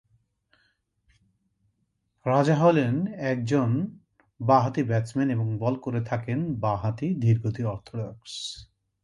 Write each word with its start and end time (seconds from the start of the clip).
রাজা 2.25 2.55
হলেন 2.55 2.93
একজন 3.31 3.69
বা-হাতি 4.39 4.81
ব্যাটসম্যান 4.83 5.29
এবং 5.29 5.47
বল 5.57 5.75
করে 5.75 6.01
থাকেন 6.01 6.39
বা-হাতি 6.59 7.07
ধীরগতির 7.21 7.65
অর্থডক্স। 7.65 8.33